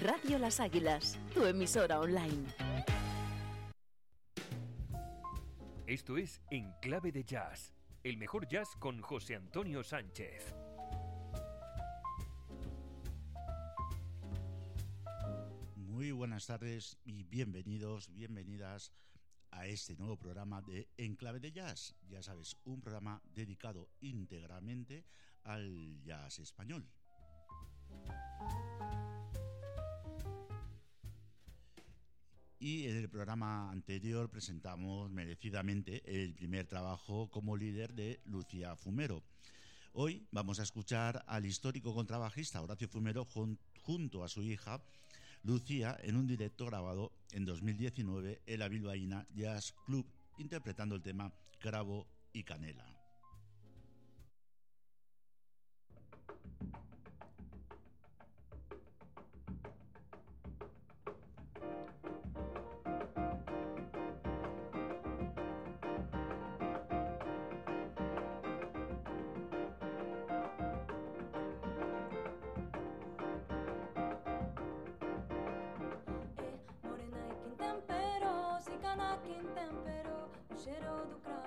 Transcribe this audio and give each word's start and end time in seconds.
Radio 0.00 0.38
Las 0.38 0.60
Águilas, 0.60 1.18
tu 1.32 1.44
emisora 1.44 2.00
online. 2.00 2.46
Esto 5.86 6.18
es 6.18 6.42
En 6.50 6.72
Clave 6.82 7.12
de 7.12 7.24
Jazz, 7.24 7.72
el 8.02 8.16
mejor 8.18 8.46
jazz 8.46 8.76
con 8.78 9.00
José 9.00 9.36
Antonio 9.36 9.82
Sánchez. 9.82 10.54
Muy 15.76 16.10
buenas 16.12 16.46
tardes 16.46 16.98
y 17.04 17.22
bienvenidos, 17.22 18.12
bienvenidas 18.12 18.92
a 19.50 19.66
este 19.66 19.96
nuevo 19.96 20.16
programa 20.18 20.60
de 20.62 20.88
Enclave 20.98 21.40
de 21.40 21.52
Jazz. 21.52 21.94
Ya 22.08 22.22
sabes, 22.22 22.56
un 22.64 22.80
programa 22.82 23.22
dedicado 23.34 23.88
íntegramente 24.00 25.04
al 25.44 26.02
jazz 26.02 26.38
español. 26.40 26.86
Y 32.66 32.88
en 32.88 32.96
el 32.96 33.08
programa 33.08 33.70
anterior 33.70 34.28
presentamos 34.28 35.08
merecidamente 35.08 36.02
el 36.04 36.34
primer 36.34 36.66
trabajo 36.66 37.30
como 37.30 37.56
líder 37.56 37.94
de 37.94 38.18
Lucía 38.24 38.74
Fumero. 38.74 39.22
Hoy 39.92 40.26
vamos 40.32 40.58
a 40.58 40.64
escuchar 40.64 41.22
al 41.28 41.46
histórico 41.46 41.94
contrabajista 41.94 42.60
Horacio 42.60 42.88
Fumero 42.88 43.24
junto 43.82 44.24
a 44.24 44.28
su 44.28 44.42
hija 44.42 44.82
Lucía 45.44 45.96
en 46.02 46.16
un 46.16 46.26
directo 46.26 46.66
grabado 46.66 47.12
en 47.30 47.44
2019 47.44 48.42
en 48.44 48.58
la 48.58 48.66
Bilbaína 48.66 49.24
Jazz 49.32 49.72
Club 49.84 50.04
interpretando 50.36 50.96
el 50.96 51.02
tema 51.02 51.32
Cravo 51.60 52.08
y 52.32 52.42
Canela. 52.42 52.95
Cheiro 80.66 81.06
do 81.06 81.20
cravo. 81.20 81.45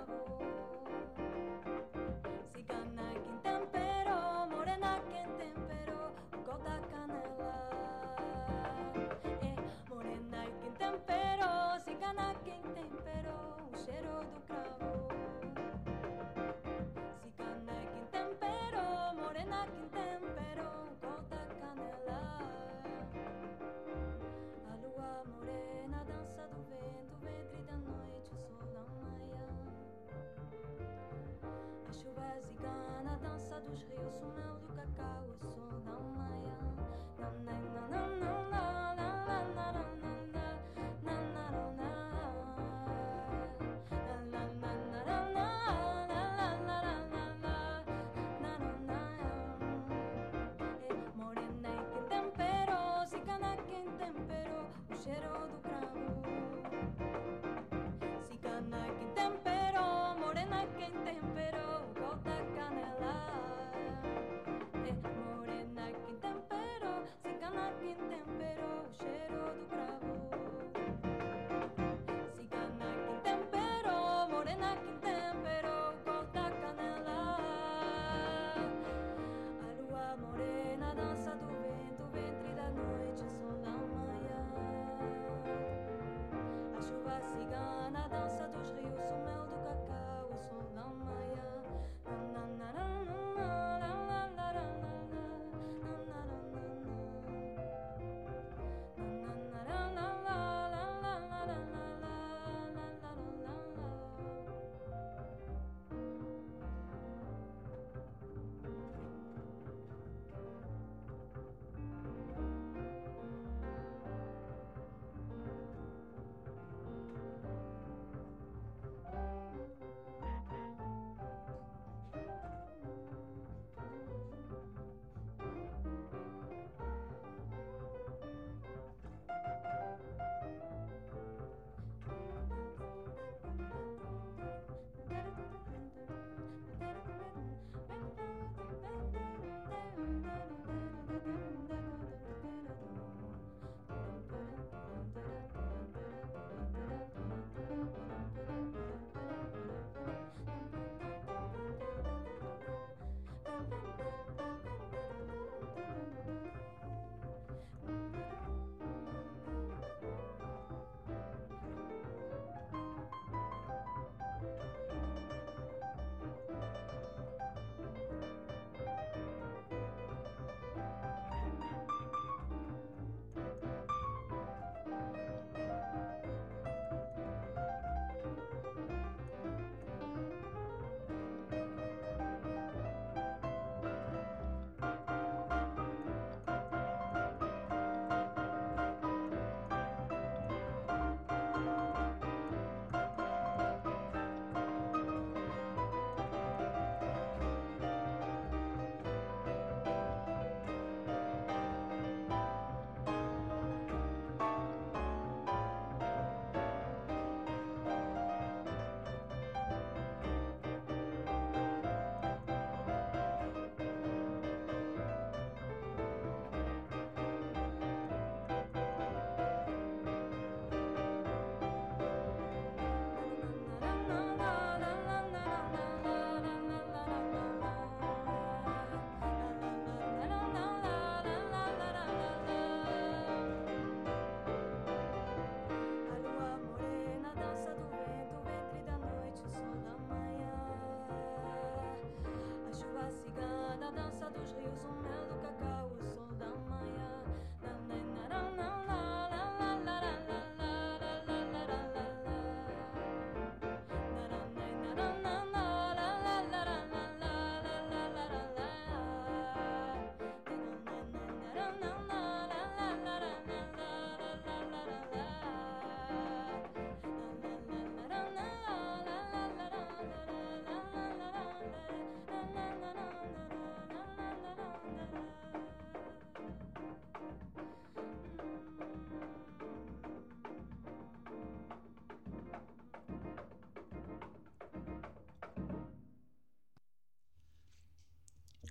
sigan. 87.32 87.69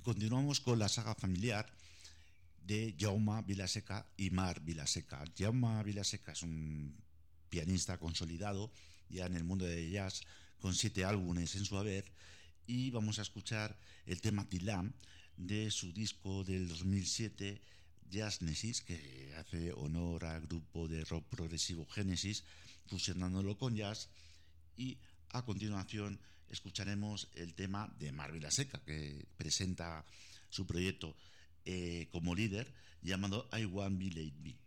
Continuamos 0.09 0.61
con 0.61 0.79
la 0.79 0.89
saga 0.89 1.15
familiar 1.15 1.71
de 2.65 2.97
Jaume 2.99 3.43
Vilaseca 3.43 4.07
y 4.17 4.31
Mar 4.31 4.59
Vilaseca. 4.63 5.23
Jaume 5.37 5.85
Vilaseca 5.85 6.33
es 6.33 6.43
un 6.43 6.97
pianista 7.51 7.99
consolidado 7.99 8.73
ya 9.11 9.27
en 9.27 9.35
el 9.35 9.45
mundo 9.45 9.67
de 9.67 9.91
jazz 9.91 10.23
con 10.61 10.75
siete 10.75 11.05
álbumes 11.05 11.57
en 11.57 11.67
su 11.67 11.77
haber 11.77 12.11
y 12.67 12.91
vamos 12.91 13.19
a 13.19 13.23
escuchar 13.23 13.79
el 14.07 14.23
tema 14.23 14.49
Tilam 14.49 14.95
de 15.37 15.71
su 15.71 15.93
disco 15.93 16.43
del 16.43 16.69
2007 16.69 17.61
Jazz 18.09 18.41
Nesis 18.41 18.81
que 18.81 19.35
hace 19.37 19.75
honor 19.75 20.25
al 20.25 20.47
grupo 20.47 20.89
de 20.89 21.05
rock 21.05 21.27
progresivo 21.29 21.85
Genesis 21.85 22.45
fusionándolo 22.87 23.59
con 23.59 23.77
jazz 23.77 24.09
y 24.75 24.97
a 25.33 25.45
continuación 25.45 26.19
escucharemos 26.51 27.29
el 27.35 27.55
tema 27.55 27.93
de 27.99 28.13
Marvila 28.13 28.51
Seca, 28.51 28.81
que 28.85 29.27
presenta 29.37 30.05
su 30.49 30.67
proyecto 30.67 31.15
eh, 31.65 32.09
como 32.11 32.35
líder 32.35 32.73
llamado 33.03 33.49
I 33.53 33.65
Want 33.67 33.99
Be 33.99 34.07
Late 34.07 34.59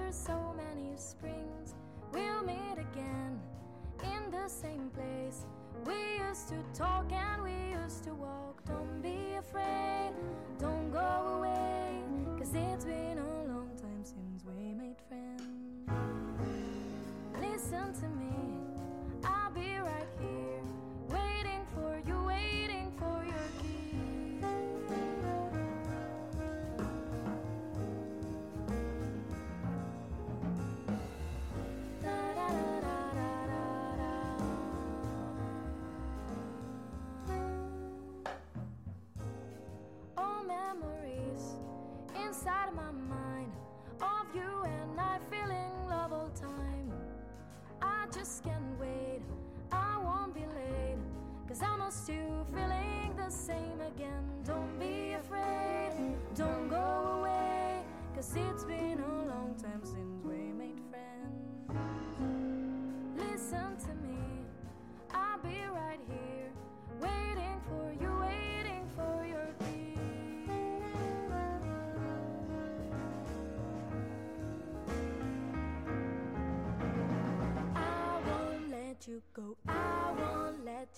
after 0.00 0.12
so 0.12 0.54
many 0.56 0.96
springs, 0.96 1.74
we'll 2.12 2.42
meet 2.42 2.78
again 2.78 3.40
in 4.02 4.30
the 4.30 4.48
same 4.48 4.90
place. 4.90 5.46
We 5.84 5.94
used 6.28 6.48
to 6.48 6.56
talk 6.74 7.10
and 7.12 7.29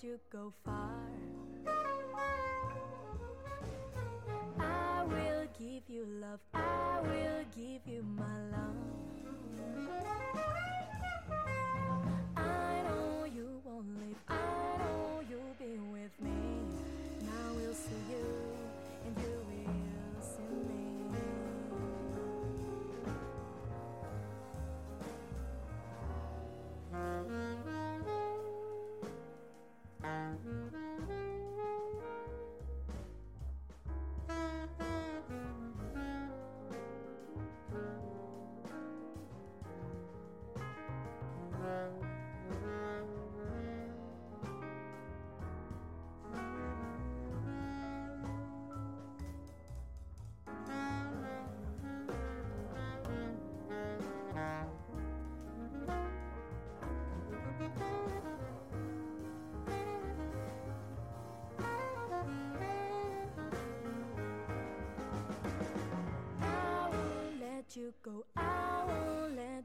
you 0.03 0.19
go 0.29 0.51
far. 0.65 0.82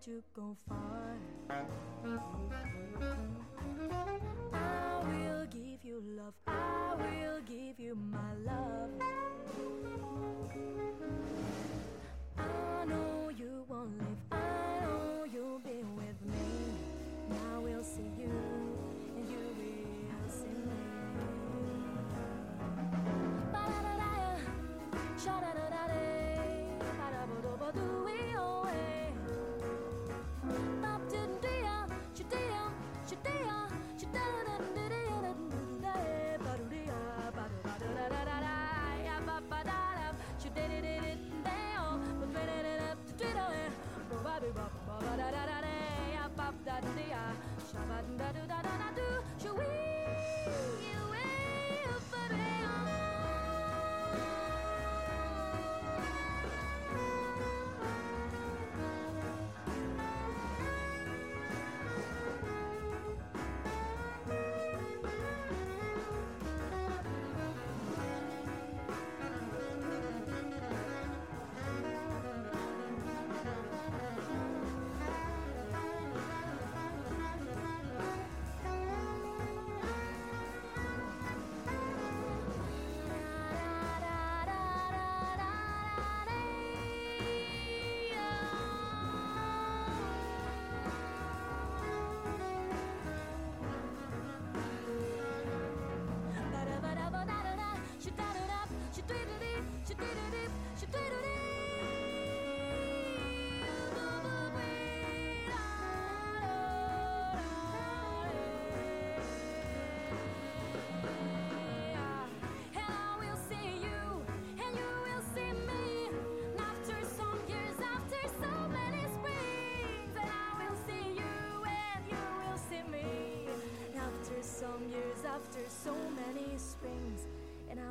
you 0.08 0.22
go 0.34 0.56
far. 0.66 1.18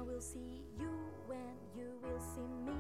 will 0.08 0.22
see 0.22 0.64
you 0.80 0.90
when 1.28 1.54
you 1.76 1.92
will 2.02 2.20
see 2.20 2.54
me. 2.66 2.80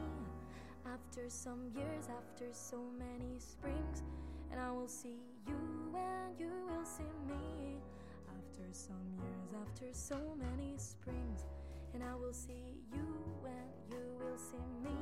After 0.85 1.29
some 1.29 1.69
years, 1.75 2.07
after 2.09 2.45
so 2.51 2.79
many 2.97 3.37
springs, 3.37 4.03
and 4.51 4.59
I 4.59 4.71
will 4.71 4.87
see 4.87 5.19
you 5.45 5.59
when 5.91 6.39
you 6.39 6.51
will 6.69 6.85
see 6.85 7.13
me. 7.27 7.81
After 8.29 8.67
some 8.71 9.07
years, 9.19 9.49
after 9.61 9.87
so 9.91 10.37
many 10.39 10.77
springs, 10.77 11.45
and 11.93 12.01
I 12.03 12.15
will 12.15 12.33
see 12.33 12.79
you 12.93 13.07
when 13.41 13.67
you 13.91 14.03
will 14.19 14.37
see 14.37 14.69
me. 14.83 14.97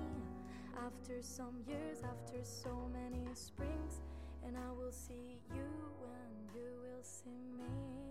After 0.84 1.22
some 1.22 1.62
years, 1.68 2.02
after 2.04 2.44
so 2.44 2.90
many 2.92 3.24
springs, 3.34 4.02
and 4.44 4.58
I 4.58 4.72
will 4.72 4.92
see 4.92 5.40
you 5.54 5.70
when 6.02 6.32
you 6.56 6.70
will 6.82 7.04
see 7.04 7.46
me. 7.58 8.05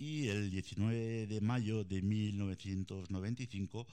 Y 0.00 0.28
el 0.28 0.50
19 0.50 1.26
de 1.26 1.40
mayo 1.42 1.84
de 1.84 2.00
1995 2.00 3.86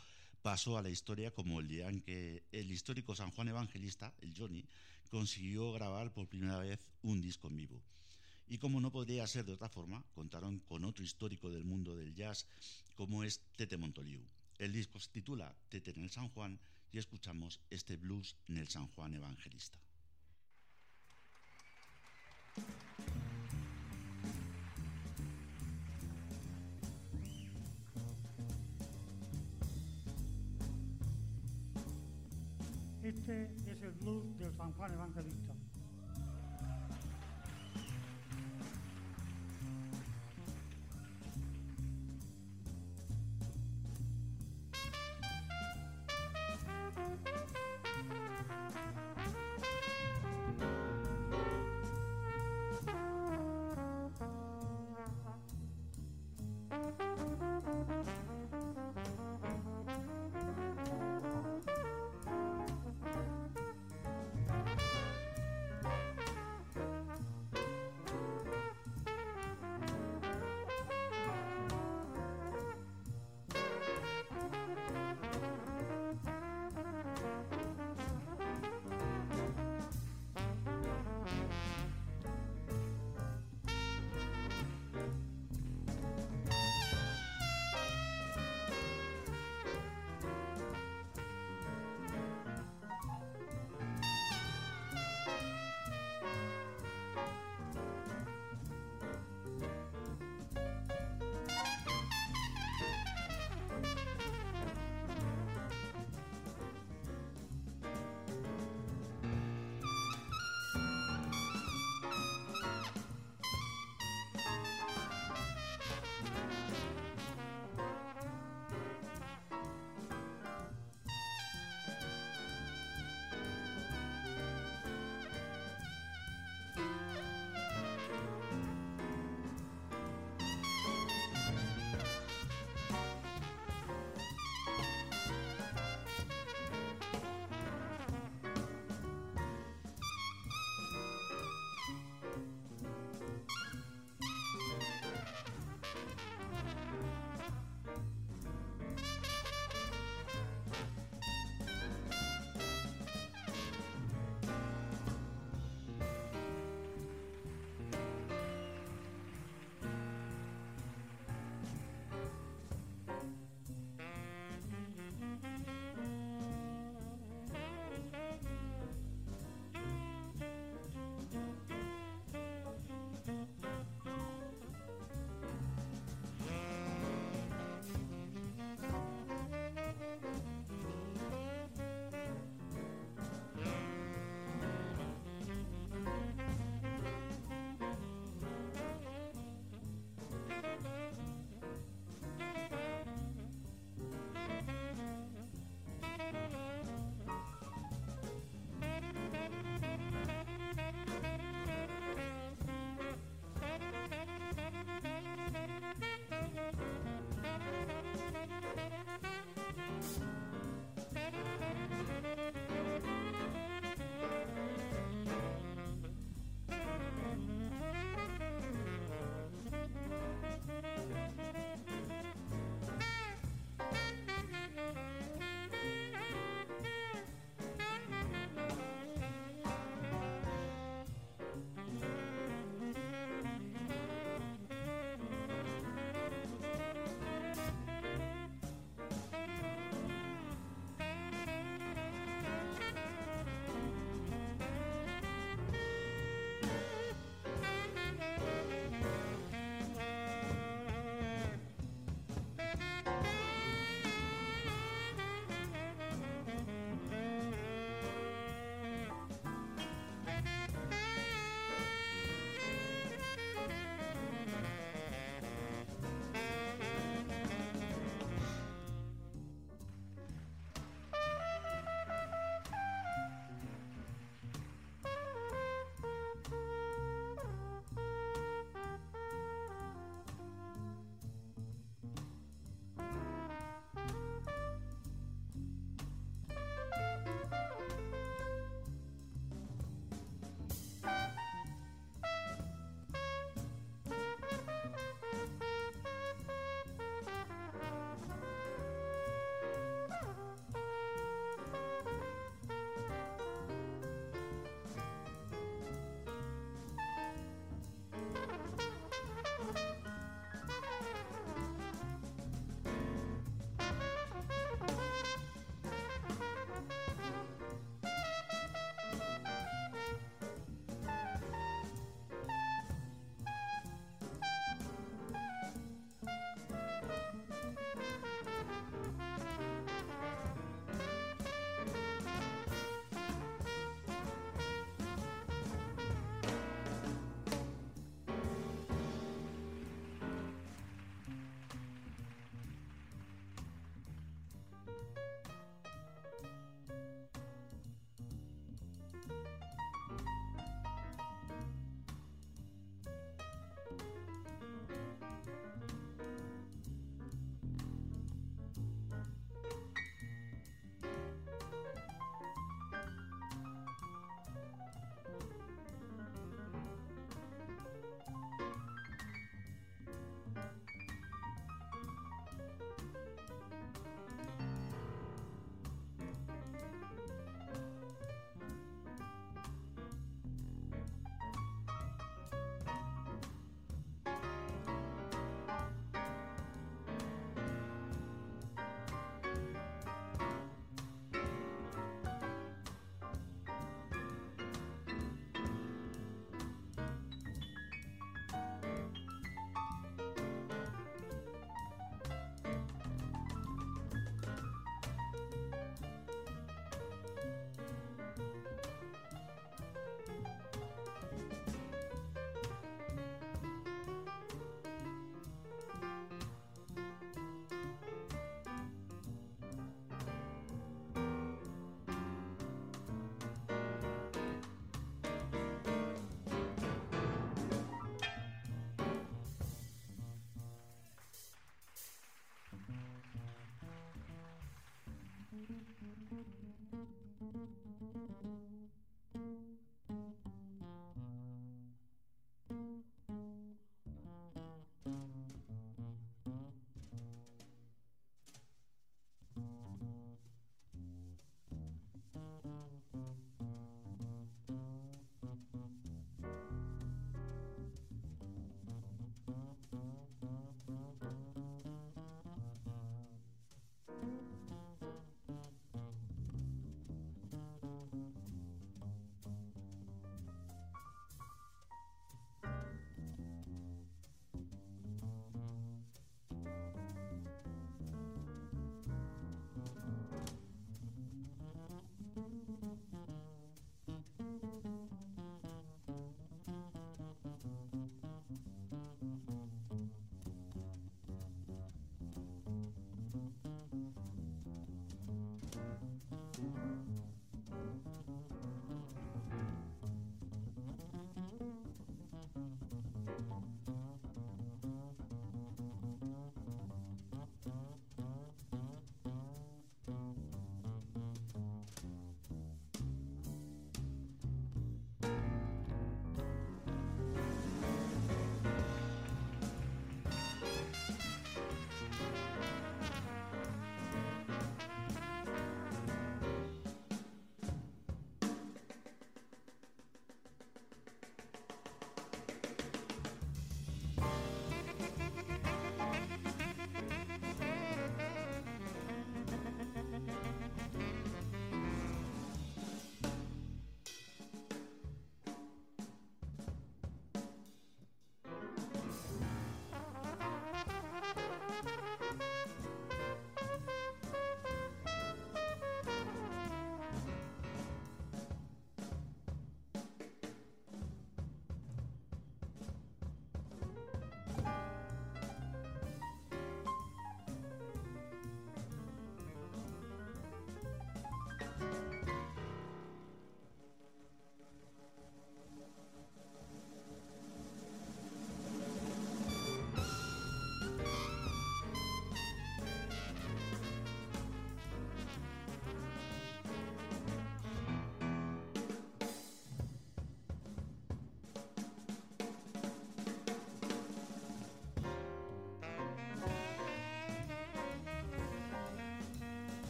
pasó 0.47 0.77
a 0.77 0.81
la 0.81 0.89
historia 0.89 1.29
como 1.29 1.59
el 1.59 1.67
día 1.67 1.89
en 1.89 1.99
que 1.99 2.41
el 2.53 2.71
histórico 2.71 3.13
San 3.13 3.31
Juan 3.31 3.49
Evangelista, 3.49 4.13
el 4.21 4.33
Johnny, 4.33 4.63
consiguió 5.11 5.73
grabar 5.73 6.13
por 6.13 6.29
primera 6.29 6.57
vez 6.57 6.79
un 7.01 7.19
disco 7.19 7.49
en 7.49 7.57
vivo. 7.57 7.81
Y 8.47 8.57
como 8.57 8.79
no 8.79 8.89
podría 8.89 9.27
ser 9.27 9.43
de 9.43 9.51
otra 9.51 9.67
forma, 9.67 10.05
contaron 10.15 10.59
con 10.59 10.85
otro 10.85 11.03
histórico 11.03 11.49
del 11.49 11.65
mundo 11.65 11.97
del 11.97 12.15
jazz 12.15 12.47
como 12.95 13.25
es 13.25 13.41
Tete 13.57 13.75
Montoliu. 13.75 14.21
El 14.57 14.71
disco 14.71 15.01
se 15.01 15.09
titula 15.09 15.53
Tete 15.67 15.91
en 15.91 16.03
el 16.03 16.11
San 16.11 16.29
Juan 16.29 16.57
y 16.93 16.97
escuchamos 16.97 17.59
este 17.69 17.97
blues 17.97 18.37
en 18.47 18.59
el 18.59 18.69
San 18.69 18.87
Juan 18.87 19.15
Evangelista. 19.15 19.77
Este 33.07 33.49
es 33.65 33.81
el 33.83 33.91
blues 33.91 34.37
del 34.37 34.53
San 34.57 34.73
Juan 34.73 34.91
Evangelista. 34.91 35.56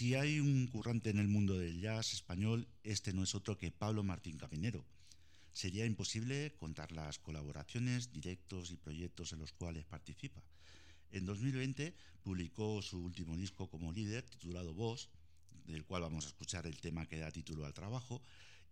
Si 0.00 0.14
hay 0.14 0.40
un 0.40 0.66
currante 0.68 1.10
en 1.10 1.18
el 1.18 1.28
mundo 1.28 1.58
del 1.58 1.78
jazz 1.78 2.14
español, 2.14 2.66
este 2.84 3.12
no 3.12 3.22
es 3.22 3.34
otro 3.34 3.58
que 3.58 3.70
Pablo 3.70 4.02
Martín 4.02 4.38
Caminero. 4.38 4.82
Sería 5.52 5.84
imposible 5.84 6.54
contar 6.56 6.90
las 6.90 7.18
colaboraciones, 7.18 8.10
directos 8.10 8.70
y 8.70 8.76
proyectos 8.76 9.34
en 9.34 9.40
los 9.40 9.52
cuales 9.52 9.84
participa. 9.84 10.42
En 11.10 11.26
2020 11.26 11.94
publicó 12.22 12.80
su 12.80 12.98
último 12.98 13.36
disco 13.36 13.68
como 13.68 13.92
líder, 13.92 14.24
titulado 14.24 14.72
Voz, 14.72 15.10
del 15.66 15.84
cual 15.84 16.00
vamos 16.00 16.24
a 16.24 16.28
escuchar 16.28 16.66
el 16.66 16.80
tema 16.80 17.04
que 17.04 17.18
da 17.18 17.30
título 17.30 17.66
al 17.66 17.74
trabajo, 17.74 18.22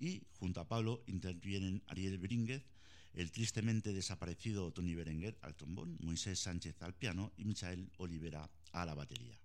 y 0.00 0.22
junto 0.38 0.60
a 0.60 0.66
Pablo 0.66 1.04
intervienen 1.08 1.82
Ariel 1.88 2.16
Brínguez, 2.16 2.64
el 3.12 3.30
tristemente 3.32 3.92
desaparecido 3.92 4.72
Tony 4.72 4.94
Berenguer 4.94 5.36
al 5.42 5.54
trombón, 5.54 5.98
Moisés 6.00 6.38
Sánchez 6.38 6.80
al 6.80 6.94
piano 6.94 7.34
y 7.36 7.44
Michael 7.44 7.92
Olivera 7.98 8.50
a 8.72 8.86
la 8.86 8.94
batería. 8.94 9.38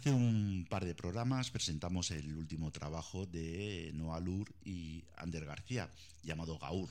Hace 0.00 0.12
un 0.12 0.66
par 0.70 0.86
de 0.86 0.94
programas 0.94 1.50
presentamos 1.50 2.10
el 2.10 2.34
último 2.34 2.70
trabajo 2.70 3.26
de 3.26 3.90
Noah 3.92 4.18
Lur 4.18 4.50
y 4.64 5.04
Ander 5.14 5.44
García, 5.44 5.90
llamado 6.22 6.58
Gaur. 6.58 6.88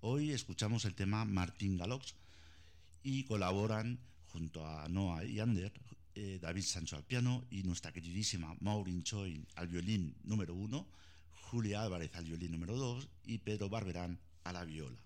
Hoy 0.00 0.32
escuchamos 0.32 0.84
el 0.84 0.96
tema 0.96 1.24
Martín 1.24 1.78
Galox 1.78 2.16
y 3.04 3.22
colaboran 3.26 4.00
junto 4.26 4.66
a 4.66 4.88
Noah 4.88 5.24
y 5.24 5.38
Ander 5.38 5.72
eh, 6.16 6.40
David 6.42 6.64
Sancho 6.64 6.96
al 6.96 7.04
piano 7.04 7.44
y 7.48 7.62
nuestra 7.62 7.92
queridísima 7.92 8.56
Maureen 8.58 9.04
Choi 9.04 9.46
al 9.54 9.68
violín 9.68 10.16
número 10.24 10.52
uno, 10.52 10.88
Julia 11.42 11.84
Álvarez 11.84 12.10
al 12.16 12.24
violín 12.24 12.50
número 12.50 12.76
dos 12.76 13.08
y 13.24 13.38
Pedro 13.38 13.68
Barberán 13.68 14.18
a 14.42 14.52
la 14.52 14.64
viola. 14.64 14.98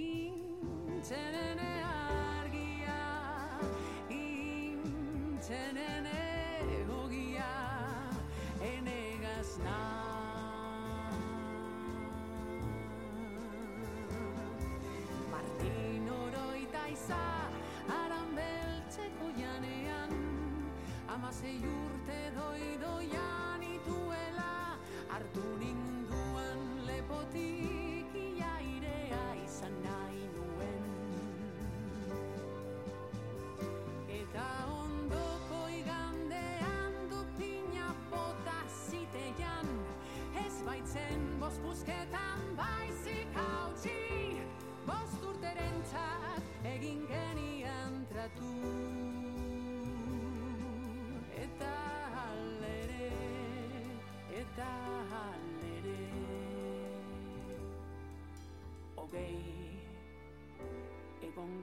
Intzenene 0.00 1.70
argia 1.90 3.02
Intzenene 4.18 6.22
ogia 7.00 7.52
Enegaz 8.70 9.52
Martin 15.32 16.06
oroita 16.22 16.82
iza 16.94 17.22
Aran 18.00 18.28
beltzeko 18.38 19.26
janean 19.40 20.12
Amasei 21.08 21.58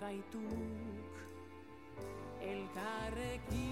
gaituk. 0.07 1.11
Elkarrekin 2.39 3.66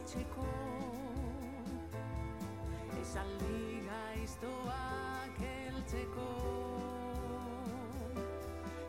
saltzeko 0.00 0.44
Esan 3.00 3.30
liga 3.40 4.00
iztoak 4.22 5.40
eltzeko 5.48 6.28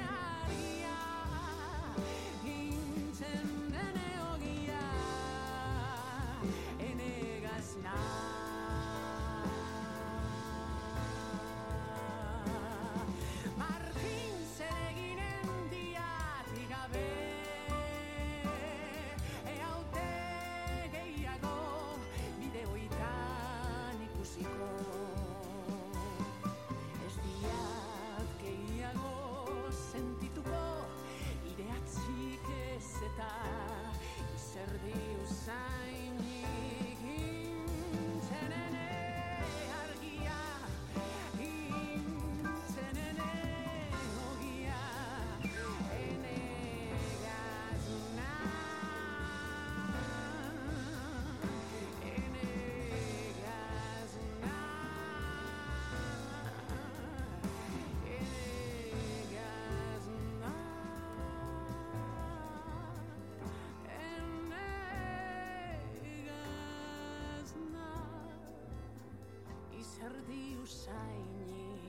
tvrdy 70.05 70.57
usajnik 70.63 71.81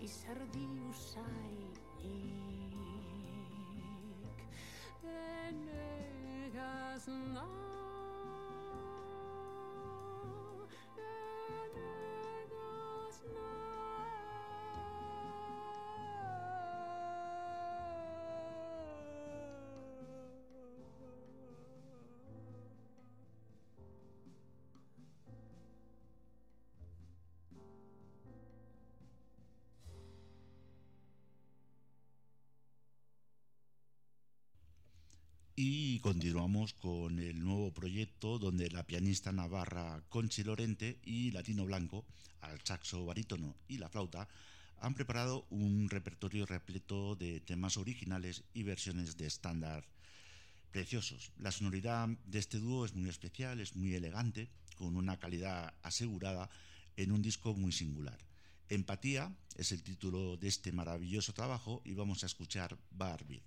I 0.00 0.08
srdi 0.08 0.68
usajnik 0.90 1.80
E 5.04 5.52
neka 5.52 6.98
zna 6.98 7.61
continuamos 36.12 36.74
con 36.74 37.18
el 37.20 37.42
nuevo 37.42 37.72
proyecto 37.72 38.38
donde 38.38 38.68
la 38.68 38.86
pianista 38.86 39.32
navarra 39.32 40.04
Conchi 40.10 40.44
Lorente 40.44 40.98
y 41.06 41.30
Latino 41.30 41.64
Blanco, 41.64 42.04
al 42.42 42.60
saxo 42.62 43.06
barítono 43.06 43.56
y 43.66 43.78
la 43.78 43.88
flauta, 43.88 44.28
han 44.76 44.92
preparado 44.92 45.46
un 45.48 45.88
repertorio 45.88 46.44
repleto 46.44 47.16
de 47.16 47.40
temas 47.40 47.78
originales 47.78 48.44
y 48.52 48.62
versiones 48.62 49.16
de 49.16 49.26
estándar 49.26 49.86
preciosos. 50.70 51.32
La 51.38 51.50
sonoridad 51.50 52.06
de 52.26 52.38
este 52.38 52.58
dúo 52.58 52.84
es 52.84 52.94
muy 52.94 53.08
especial, 53.08 53.58
es 53.60 53.74
muy 53.74 53.94
elegante, 53.94 54.50
con 54.76 54.98
una 54.98 55.18
calidad 55.18 55.72
asegurada 55.80 56.50
en 56.98 57.10
un 57.10 57.22
disco 57.22 57.54
muy 57.54 57.72
singular. 57.72 58.18
Empatía 58.68 59.34
es 59.56 59.72
el 59.72 59.82
título 59.82 60.36
de 60.36 60.48
este 60.48 60.72
maravilloso 60.72 61.32
trabajo 61.32 61.80
y 61.86 61.94
vamos 61.94 62.22
a 62.22 62.26
escuchar 62.26 62.76
Barbie. 62.90 63.42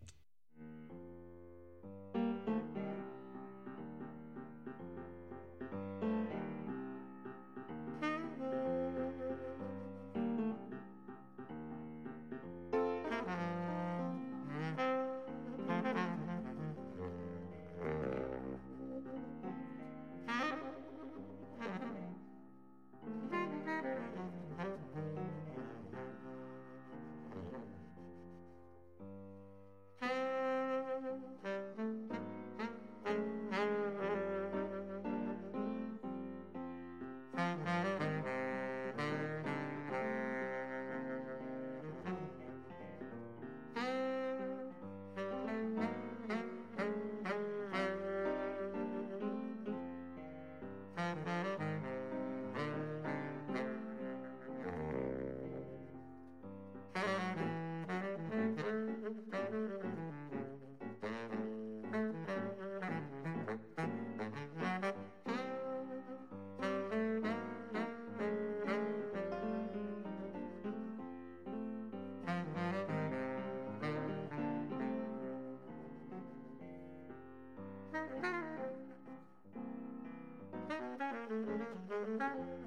thank 82.06 82.22
you 82.22 82.65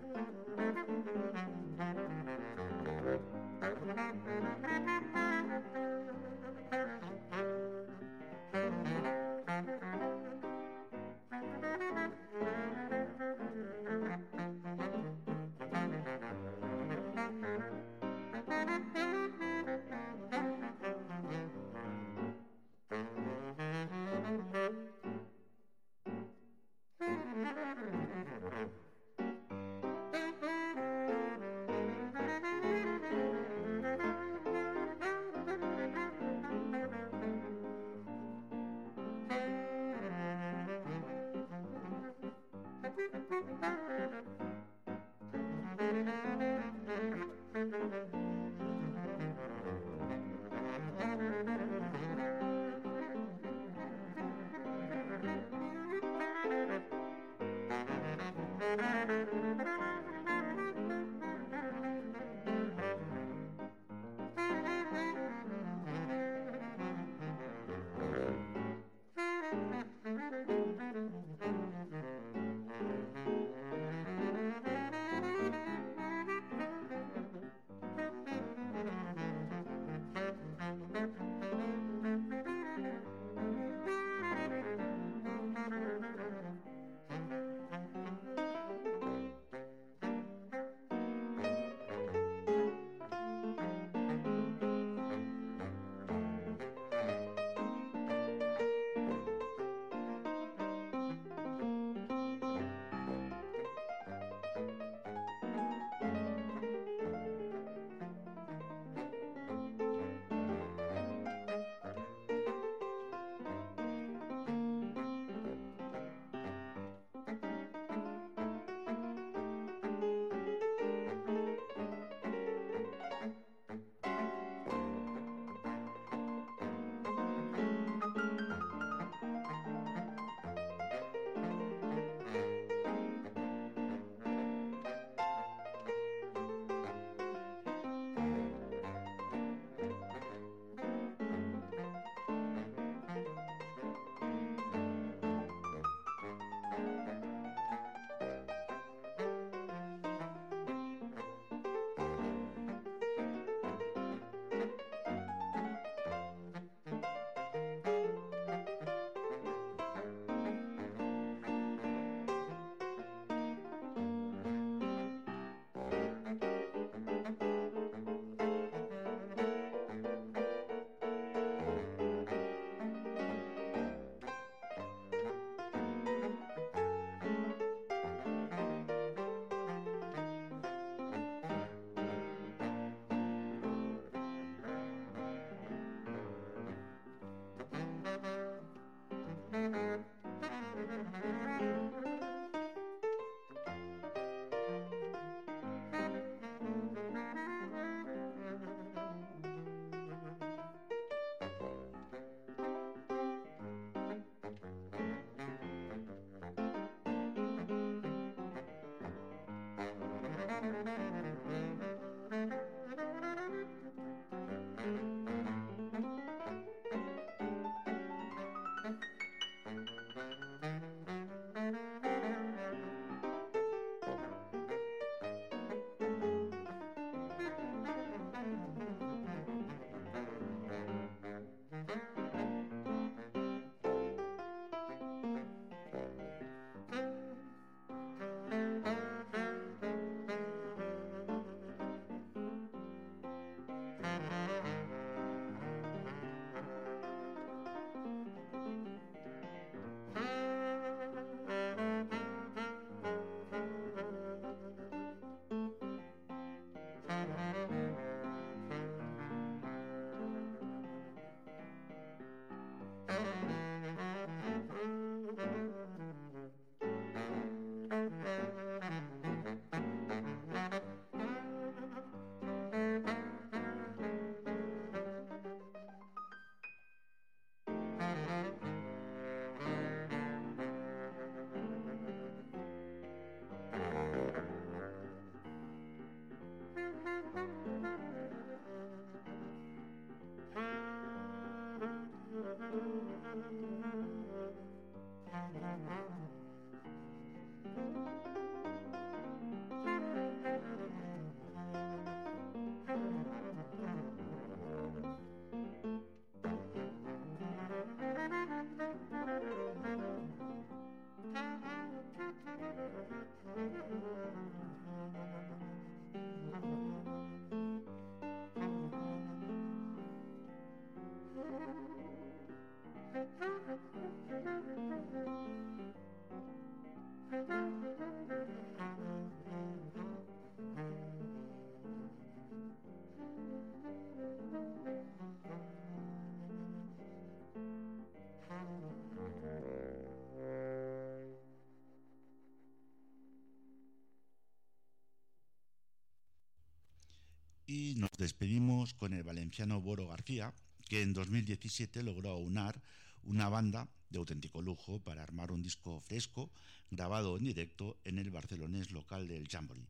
Nos 347.69 348.11
despedimos 348.17 348.95
con 348.95 349.13
el 349.13 349.23
valenciano 349.23 349.81
Boro 349.81 350.09
García, 350.09 350.55
que 350.89 351.03
en 351.03 351.13
2017 351.13 352.03
logró 352.03 352.31
aunar 352.31 352.81
una 353.25 353.51
banda 353.51 353.87
de 354.09 354.19
auténtico 354.19 354.63
lujo 354.63 355.01
para 355.01 355.23
armar 355.23 355.53
un 355.53 355.63
disco 355.63 356.01
fresco 356.01 356.51
grabado 356.91 357.37
en 357.37 357.45
directo 357.45 357.99
en 358.05 358.19
el 358.19 358.31
barcelonés 358.31 358.91
local 358.91 359.29
del 359.29 359.49
Jamboree. 359.49 359.87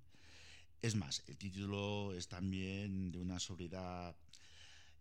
Es 0.82 0.96
más, 0.96 1.22
el 1.28 1.36
título 1.36 2.14
es 2.14 2.26
también 2.26 3.12
de 3.12 3.18
una 3.20 3.38
sobriedad 3.38 4.16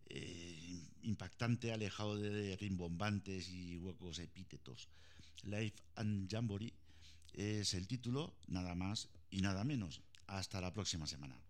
eh, 0.06 0.80
impactante, 1.02 1.74
alejado 1.74 2.16
de 2.16 2.56
rimbombantes 2.58 3.50
y 3.50 3.78
huecos 3.78 4.20
epítetos. 4.20 4.88
Life 5.44 5.82
and 5.96 6.30
Jamboree 6.30 6.74
es 7.34 7.74
el 7.74 7.88
título, 7.88 8.36
nada 8.48 8.76
más 8.76 9.10
y 9.32 9.42
nada 9.42 9.64
menos. 9.64 10.02
Hasta 10.28 10.62
la 10.62 10.74
próxima 10.74 11.08
semana. 11.08 11.47